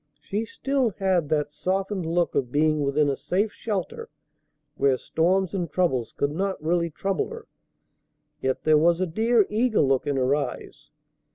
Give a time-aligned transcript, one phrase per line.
[0.19, 4.09] She still had that softened look of being within a safe shelter
[4.73, 7.45] where storms and troubles could not really trouble her;
[8.41, 10.89] yet there was a dear, eager look in her eyes.